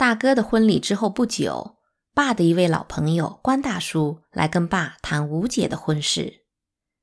[0.00, 1.76] 大哥的婚礼之后不久，
[2.14, 6.46] 爸的一位老朋友关大叔来跟爸谈吴姐的婚事。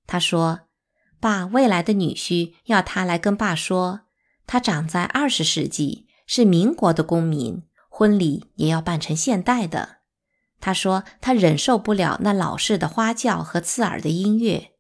[0.08, 0.62] 他说
[1.22, 4.00] ：“爸未来的女婿要他来跟爸说，
[4.48, 9.98] 他长在二十世纪，是民国的公民，婚礼也要办成现代的。
[10.60, 14.72] 他说他忍受不了那老式的花轿和刺耳的音乐，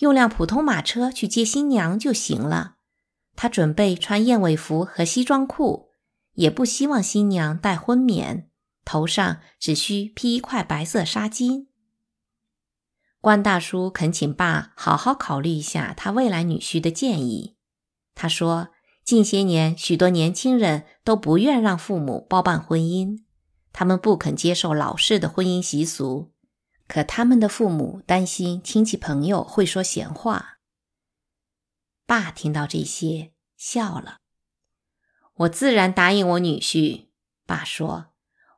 [0.00, 2.74] 用辆普通马车去接新娘就行了。
[3.34, 5.88] 他准备穿燕尾服和西装裤。”
[6.34, 8.48] 也不希望新娘戴婚冕，
[8.84, 11.66] 头上只需披一块白色纱巾。
[13.20, 17.56] 关大叔恳请爸好好考虑一下他未来女婿的建议。
[18.14, 18.70] 他说，
[19.04, 23.22] 近些年许多年轻人都不愿让父母包办婚姻，
[23.72, 26.32] 他们不肯接受老式的婚姻习俗，
[26.88, 30.58] 可他们的父母担心亲戚朋友会说闲话。
[32.06, 34.21] 爸听到这些，笑了。
[35.34, 37.06] 我自然答应我女婿。
[37.46, 38.06] 爸说：“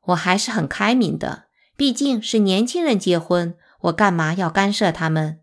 [0.09, 1.47] 我还是很开明的，
[1.77, 5.41] 毕竟是年轻人结婚，我干嘛要干涉他们？”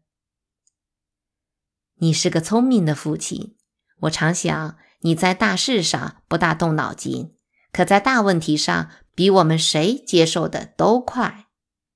[2.00, 3.56] 你是个聪明的父亲，
[4.02, 7.36] 我常想你在大事上不大动脑筋，
[7.72, 11.48] 可在大问题上比我们谁接受的都快。”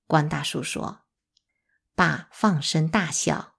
[0.08, 1.02] 关大叔说。
[1.96, 3.54] 爸放声大笑：“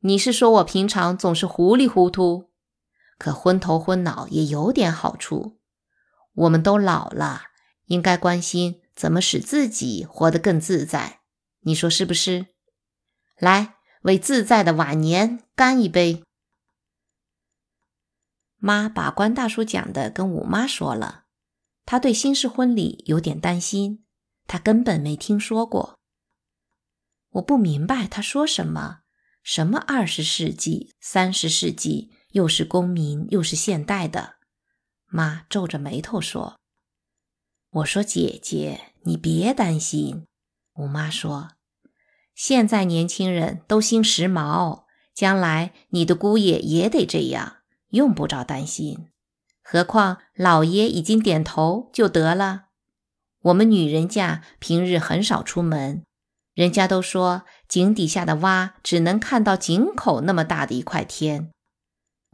[0.00, 2.50] 你是说我平常总是糊里糊涂？”
[3.24, 5.58] 可昏头昏脑也有点好处。
[6.34, 7.44] 我们都老了，
[7.86, 11.20] 应该关心怎么使自己活得更自在。
[11.60, 12.48] 你说是不是？
[13.38, 16.22] 来，为自在的晚年干一杯。
[18.56, 21.24] 妈把关大叔讲的跟五妈说了，
[21.86, 24.04] 她对新式婚礼有点担心，
[24.46, 25.98] 她根本没听说过。
[27.30, 28.98] 我不明白她说什么，
[29.42, 32.10] 什么二十世纪、三十世纪。
[32.34, 34.34] 又是公民，又是现代的，
[35.06, 36.58] 妈皱着眉头说
[37.70, 40.26] ：“我说姐姐，你别担心。”
[40.82, 41.50] 我妈说
[42.34, 44.82] ：“现在年轻人都兴时髦，
[45.14, 47.58] 将来你的姑爷也得这样，
[47.90, 49.06] 用不着担心。
[49.62, 52.64] 何况老爷已经点头就得了。
[53.42, 56.02] 我们女人家平日很少出门，
[56.52, 61.52] 人家都说井底下的蛙只能看到井口那么大的一块天。”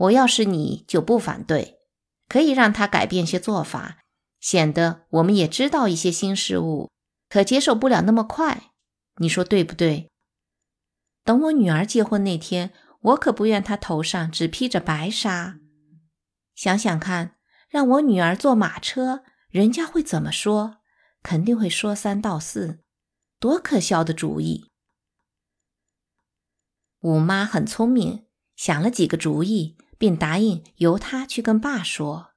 [0.00, 1.78] 我要是你就不反对，
[2.26, 3.98] 可以让他改变些做法，
[4.40, 6.90] 显得我们也知道一些新事物，
[7.28, 8.70] 可接受不了那么快。
[9.16, 10.10] 你说对不对？
[11.22, 15.58] 等我女儿结婚那天，我可不愿她头上只披着白纱。
[16.54, 17.36] 想想看，
[17.68, 20.78] 让我女儿坐马车，人家会怎么说？
[21.22, 22.80] 肯定会说三道四，
[23.38, 24.70] 多可笑的主意！
[27.00, 28.24] 五妈很聪明，
[28.56, 29.76] 想了几个主意。
[30.00, 32.30] 并答应由他去跟爸说，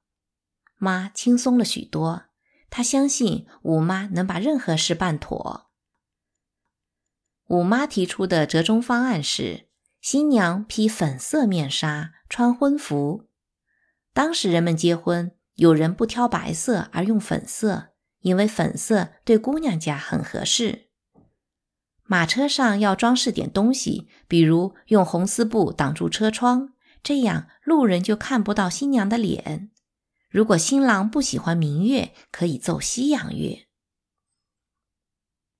[0.76, 2.24] 妈轻松了许多。
[2.68, 5.70] 他相信五妈能把任何事办妥。
[7.46, 9.68] 五妈提出的折中方案是：
[10.02, 13.30] 新娘披粉色面纱，穿婚服。
[14.12, 20.90] 当时人们结婚，有人不挑白色而用粉色，因为粉色对姑娘家很合适。
[22.02, 26.74] 马车上要装饰点东西，比如用红丝布挡住车窗。
[27.04, 29.70] 这样路人就看不到新娘的脸。
[30.30, 33.68] 如果新郎不喜欢明月，可以奏西洋乐。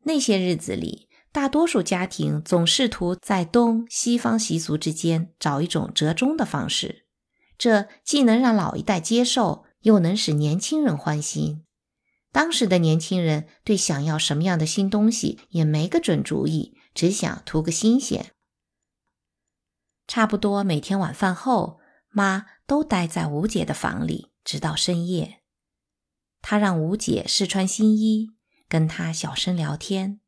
[0.05, 7.07] 那些日子里，大多数家庭总试图在东西方习俗之间找一种折中的方式，
[7.57, 11.65] 这既能让老一代接受，又能使年轻人欢心。
[12.33, 18.34] 当时的年轻人对想要什么样的新东西也没个准主意，只想图个新鲜。
[20.07, 25.43] 差不多每天晚饭后，妈都待在吴姐的房里，直到深夜。
[26.43, 28.29] 她让吴姐试穿新衣，
[28.69, 30.21] 跟她小声聊天。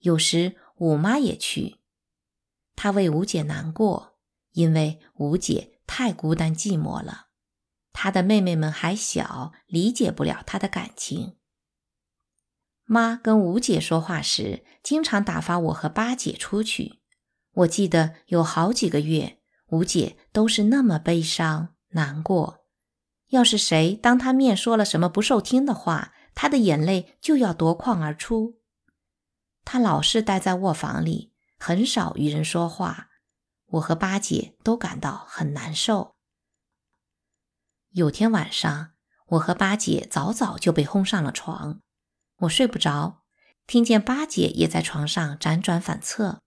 [0.00, 1.80] 有时五妈也去。
[2.74, 4.18] 她为吴姐难过，
[4.52, 7.28] 因为吴姐太孤单寂寞了。
[7.92, 11.38] 她的妹妹们还小，理解不了她的感情。
[12.84, 17.00] 妈跟吴姐说话时，经常打发我和八姐出去。
[17.56, 19.38] 我记得有好几个月，
[19.68, 22.66] 吴姐都是那么悲伤难过。
[23.28, 28.60] 要是谁当她面说了什么不受听的话，她的眼泪就要夺眶而出。
[29.64, 33.08] 她老是待在卧房里，很少与人说话。
[33.68, 36.16] 我和八姐都感到很难受。
[37.90, 38.90] 有天晚上，
[39.28, 41.80] 我和八姐早早就被轰上了床，
[42.40, 43.24] 我睡不着，
[43.66, 46.42] 听见八姐也在床上辗转反侧。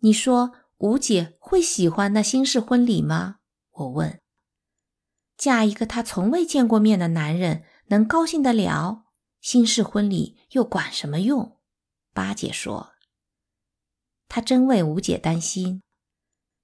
[0.00, 3.38] 你说吴姐会喜欢那新式婚礼吗？
[3.70, 4.20] 我问。
[5.36, 9.04] 嫁一个她从未见过面的男人，能高兴得了？
[9.40, 11.58] 新式婚礼又管什么用？
[12.12, 12.92] 八姐说
[14.28, 15.82] ：“她真为吴姐担心。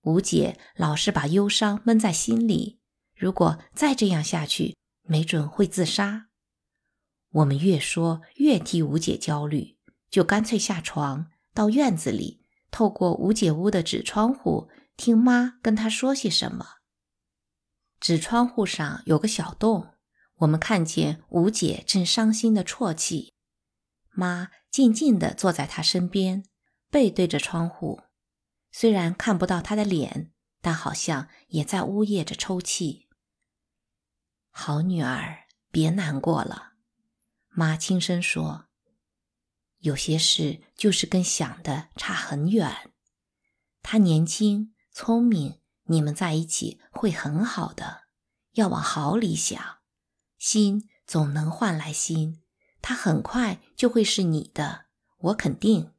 [0.03, 2.81] 吴姐老是把忧伤闷在心里，
[3.17, 6.29] 如果再这样下去，没准会自杀。”
[7.31, 9.77] 我们越说越替吴姐焦虑，
[10.09, 12.44] 就干脆下床到院子里，
[12.75, 16.79] 透过吴姐屋的纸窗户听妈跟她说些什么。
[18.01, 19.95] 纸窗户上有个小洞，
[20.39, 23.33] 我们看见吴姐正伤心的啜泣，
[24.11, 26.45] 妈静静地坐在她身边，
[26.91, 28.01] 背对着窗户，
[28.73, 33.09] 虽然看不到她的脸，但好像也在呜咽着抽泣。
[34.51, 36.73] 好女儿，别难过了。
[37.51, 38.67] 妈轻声说
[39.85, 42.91] ：“有些事就是跟想的差很远。
[43.83, 48.05] 他年轻聪明，你们在一起会很好的。
[48.53, 49.63] 要往好里想，
[50.39, 52.41] 心总能换来心，
[52.81, 54.87] 他很快就会是你的，
[55.19, 55.93] 我肯定。”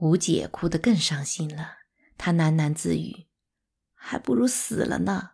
[0.00, 1.78] 吴姐哭得更伤心了，
[2.18, 3.26] 她喃喃自语
[3.94, 5.30] ：“还不如死了呢。”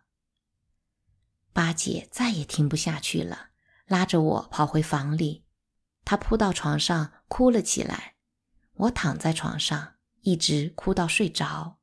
[1.51, 3.49] 八姐再也听不下去了。
[3.85, 5.43] 拉着我跑回房里，
[6.03, 8.15] 他扑到床上哭了起来。
[8.73, 11.77] 我躺在床上，一直哭到睡着。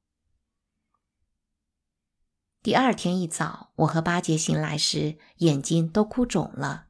[2.61, 6.89] 第二天一早，我和八姐醒来时，眼睛都哭肿了。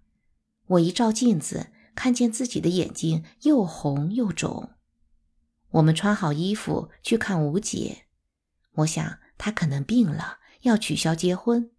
[0.67, 4.75] 我一照镜子，看见自己的眼睛又红又肿。
[5.73, 8.07] 我们穿好衣服去看吴姐，
[8.77, 11.71] 我想她可能病了，要取消结婚。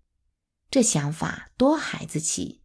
[0.69, 2.61] 这想法多孩子气。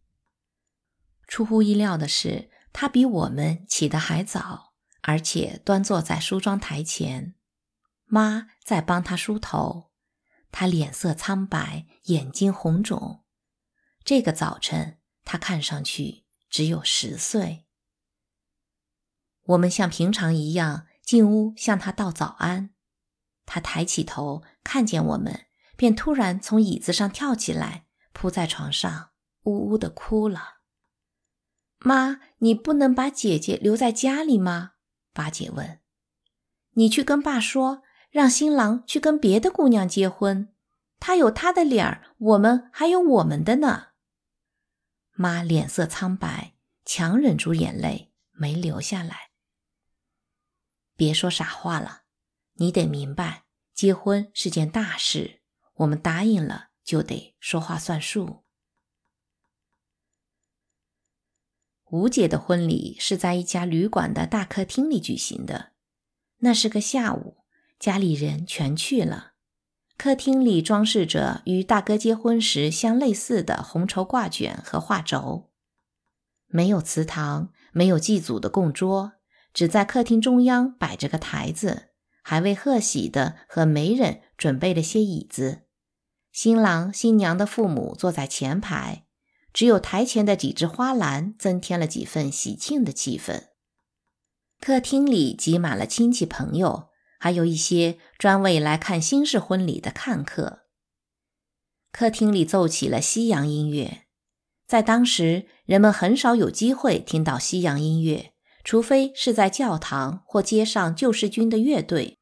[1.27, 7.33] 出乎意料的是，他比我们起得还早，而且端坐在梳妆台前，
[8.03, 9.93] 妈在帮他梳头。
[10.51, 13.23] 他脸色苍白，眼睛红肿。
[14.03, 17.65] 这个早晨，他看上去只有十岁。
[19.45, 22.71] 我们像平常一样进屋向他道早安。
[23.45, 25.45] 他抬起头看见我们，
[25.77, 29.11] 便突然从椅子上跳起来，扑在床上，
[29.43, 30.54] 呜呜地哭了。
[31.85, 34.71] 妈，你不能把姐姐留在家里吗？
[35.13, 35.79] 八姐问。
[36.71, 40.51] 你去跟爸说，让新郎去跟别的姑娘结婚。
[40.99, 43.89] 他有他的脸儿，我们还有我们的呢。
[45.13, 49.29] 妈脸色苍白，强忍住眼泪，没流下来。
[50.95, 52.05] 别说傻话了，
[52.53, 53.43] 你得明白，
[53.75, 55.41] 结婚是件大事，
[55.75, 58.44] 我们答应了就得说话算数。
[61.91, 65.71] 吴姐的婚礼是在一家旅馆的大客厅里举行的。
[66.39, 67.37] 那是个下午，
[67.79, 69.33] 家里人全去了。
[69.97, 75.49] 客厅里装饰着与大哥结婚时相类似的红绸挂卷和画轴。
[76.47, 79.13] 没有祠堂，没有祭祖的供桌，
[79.53, 81.91] 只在客厅中央摆着个台子，
[82.21, 85.61] 还为贺喜的和媒人准备了些椅子。
[86.31, 89.04] 新郎新娘的父母坐在前排。
[89.55, 93.45] 只有台前的几只花篮增添了几分喜庆的气氛。
[94.59, 100.63] 客厅里挤满了亲戚朋友，还有一些专为来看新式婚礼的看客。
[101.93, 104.07] 客厅里奏起了西洋音乐，
[104.67, 108.33] 在当时，人们很少有机会听到西洋音乐，
[108.65, 112.19] 除非是在教堂或街上救世军的乐队。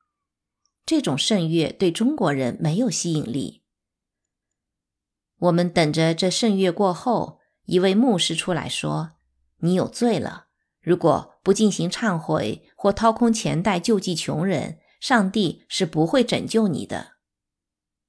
[0.85, 3.62] 这种圣乐对中国人没有吸引力。
[5.43, 9.11] 我们等着这圣月过后，一位牧师出来说
[9.59, 10.45] ：“你有罪了。
[10.81, 17.13] 如果不进行忏悔或掏空钱袋救济穷人，上帝是不会拯救你的。”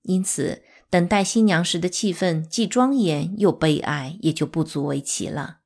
[0.02, 5.60] 因此，等待新娘时的气氛既庄严又悲哀，也就不足为奇了。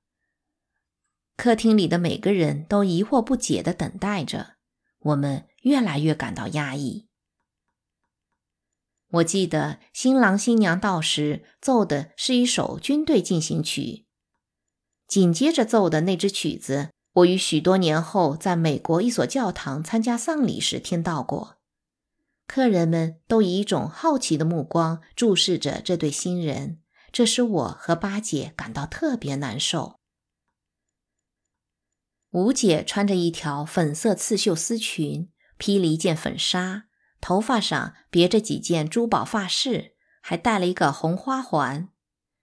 [1.37, 4.55] 客厅里的每个人都疑惑不解地等待着，
[5.01, 7.08] 我们越来越感到压抑。
[9.13, 14.05] 我记得新郎新娘到时奏的是一首军队进行曲，
[15.07, 21.57] 紧接着奏的那支曲子，我于许多年后在美国一所教堂参加丧礼时听到过。
[22.47, 29.99] 客人们都以一种好奇的目光注视着这对新人，这使我和八姐感到特别难受。
[32.33, 36.88] 吴姐穿着一条粉色刺绣丝裙，披了一件粉纱。
[37.21, 41.89] 头发上别着几件珠宝发饰，还戴了一个红花环，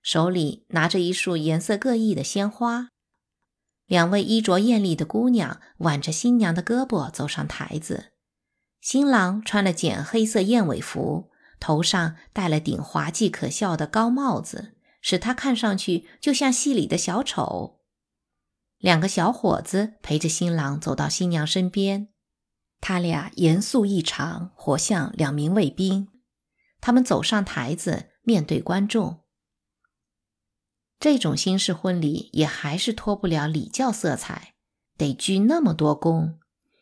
[0.01, 2.89] 手里拿着一束颜色各异的鲜花。
[3.85, 8.13] 两位衣着艳丽的姑娘挽着新娘的胳膊走上台子，
[8.81, 11.29] 新郎穿了件黑色燕尾服，
[11.59, 17.79] 头上戴了顶滑稽可笑的高帽子，使他看上去就像戏里的小丑。
[18.79, 22.09] 两个小伙子陪着新郎走到新娘身边，
[22.87, 26.07] 他俩严肃异常，活像两名卫兵。
[26.79, 29.21] 他们走上台子，面对观众。
[30.99, 34.53] 这种新式婚礼也还是脱不了礼教色彩，
[34.95, 36.35] 得鞠那么多躬。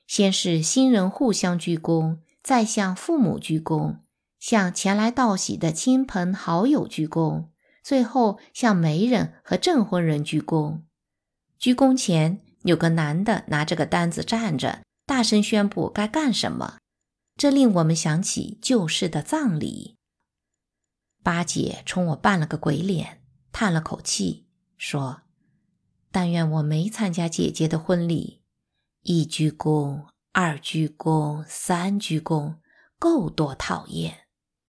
[0.05, 4.00] 先是新人互相鞠躬，再向父母鞠躬，
[4.38, 7.45] 向前来道喜的亲朋好友鞠躬，
[7.81, 10.81] 最后向媒人和证婚人鞠躬。
[11.57, 14.81] 鞠躬前，有个男的拿着个单子站着，
[15.13, 16.79] 大声宣布该干什么。
[17.38, 19.96] 这令我们想起旧式的葬礼。
[21.22, 23.22] 八姐冲我扮了个鬼脸。
[23.51, 25.22] 叹了口气，说
[26.12, 28.41] ：“但愿我没参加姐姐的婚礼。
[29.03, 32.55] 一鞠躬，二鞠躬，三鞠躬，
[32.98, 34.22] 够多讨厌。”